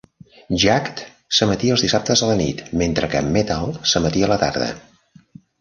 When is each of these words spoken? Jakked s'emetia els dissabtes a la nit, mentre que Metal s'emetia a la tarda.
Jakked 0.61 1.03
s'emetia 1.39 1.75
els 1.75 1.83
dissabtes 1.87 2.25
a 2.27 2.31
la 2.31 2.39
nit, 2.41 2.65
mentre 2.83 3.11
que 3.15 3.23
Metal 3.39 3.79
s'emetia 3.93 4.31
a 4.31 4.35
la 4.37 4.43
tarda. 4.47 4.73